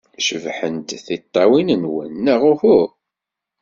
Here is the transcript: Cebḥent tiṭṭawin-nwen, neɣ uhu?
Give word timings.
Cebḥent 0.25 0.97
tiṭṭawin-nwen, 1.05 2.11
neɣ 2.25 2.41
uhu? 2.51 2.81